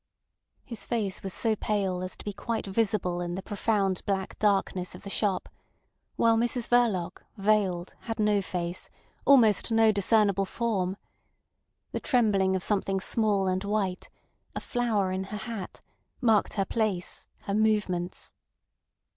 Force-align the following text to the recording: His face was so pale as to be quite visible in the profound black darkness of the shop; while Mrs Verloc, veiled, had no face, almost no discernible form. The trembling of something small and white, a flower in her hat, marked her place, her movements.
His 0.65 0.83
face 0.83 1.21
was 1.21 1.31
so 1.31 1.55
pale 1.55 2.01
as 2.01 2.17
to 2.17 2.25
be 2.25 2.33
quite 2.33 2.65
visible 2.65 3.21
in 3.21 3.35
the 3.35 3.43
profound 3.43 4.01
black 4.07 4.39
darkness 4.39 4.95
of 4.95 5.03
the 5.03 5.11
shop; 5.11 5.47
while 6.15 6.37
Mrs 6.37 6.69
Verloc, 6.69 7.21
veiled, 7.37 7.93
had 7.99 8.19
no 8.19 8.41
face, 8.41 8.89
almost 9.25 9.69
no 9.71 9.91
discernible 9.91 10.45
form. 10.45 10.97
The 11.91 11.99
trembling 11.99 12.55
of 12.55 12.63
something 12.63 12.99
small 12.99 13.45
and 13.45 13.63
white, 13.63 14.09
a 14.55 14.59
flower 14.59 15.11
in 15.11 15.25
her 15.25 15.37
hat, 15.37 15.81
marked 16.19 16.55
her 16.55 16.65
place, 16.65 17.27
her 17.43 17.53
movements. 17.53 18.33